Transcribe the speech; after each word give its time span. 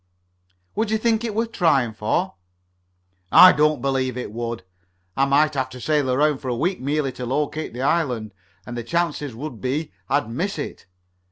"Would 0.73 0.89
you 0.89 0.97
think 0.97 1.23
it 1.23 1.35
worth 1.35 1.51
trying 1.51 1.93
for?" 1.93 2.33
"I 3.31 3.51
don't 3.51 3.83
believe 3.83 4.17
I 4.17 4.25
would. 4.25 4.63
I 5.15 5.25
might 5.25 5.53
have 5.53 5.69
to 5.69 5.79
sail 5.79 6.09
around 6.09 6.39
for 6.39 6.47
a 6.47 6.55
week 6.55 6.81
merely 6.81 7.11
to 7.11 7.25
locate 7.27 7.73
the 7.75 7.83
island, 7.83 8.33
and 8.65 8.75
the 8.75 8.81
chances 8.83 9.35
would 9.35 9.61
be 9.61 9.91
I'd 10.09 10.27
miss 10.27 10.57
it. 10.57 10.87